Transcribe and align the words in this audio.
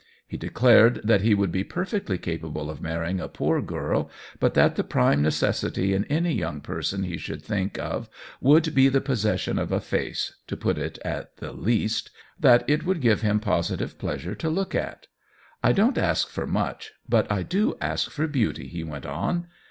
He 0.27 0.35
declared 0.35 0.99
that 1.03 1.21
he 1.21 1.35
would 1.35 1.51
be 1.51 1.63
perfectly 1.63 2.17
capable 2.17 2.71
of 2.71 2.81
marrying 2.81 3.19
a 3.19 3.27
poor 3.27 3.61
girl, 3.61 4.09
but 4.39 4.55
that 4.55 4.75
the 4.75 4.83
prime 4.83 5.21
necessity 5.21 5.93
in 5.93 6.05
any 6.05 6.33
young 6.33 6.59
person 6.59 7.03
he 7.03 7.17
should 7.19 7.43
think 7.43 7.77
of 7.77 8.09
would 8.41 8.73
be 8.73 8.89
the 8.89 8.99
possession 8.99 9.59
of 9.59 9.71
a 9.71 9.79
face— 9.79 10.33
to 10.47 10.57
put 10.57 10.79
it 10.79 10.97
at 11.05 11.37
the 11.37 11.51
least— 11.53 12.09
that 12.49 12.67
it 12.67 12.83
would 12.83 12.99
give 12.99 13.21
him 13.21 13.39
positive 13.39 13.99
pleasure 13.99 14.33
to 14.33 14.49
look 14.49 14.73
at." 14.73 15.05
I 15.63 15.71
don't 15.71 15.99
ask 15.99 16.29
for 16.29 16.47
much, 16.47 16.93
but 17.07 17.31
I 17.31 17.43
do 17.43 17.77
ask 17.79 18.09
for 18.09 18.25
beauty," 18.27 18.67
he 18.67 18.83
went 18.83 19.05
on. 19.05 19.45